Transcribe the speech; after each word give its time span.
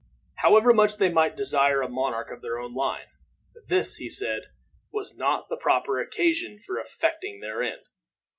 However 0.37 0.73
much 0.73 0.97
they 0.97 1.11
might 1.11 1.35
desire 1.35 1.83
a 1.83 1.87
monarch 1.87 2.31
of 2.31 2.41
their 2.41 2.57
own 2.57 2.73
line, 2.73 3.05
this, 3.67 3.97
he 3.97 4.09
said, 4.09 4.45
was 4.91 5.15
not 5.15 5.47
the 5.47 5.57
proper 5.57 5.99
occasion 5.99 6.57
for 6.57 6.79
effecting 6.79 7.39
their 7.39 7.61
end. 7.61 7.83